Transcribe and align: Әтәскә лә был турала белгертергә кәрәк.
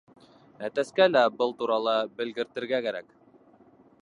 Әтәскә 0.67 1.07
лә 1.11 1.23
был 1.41 1.55
турала 1.61 1.95
белгертергә 2.23 2.85
кәрәк. 2.89 3.17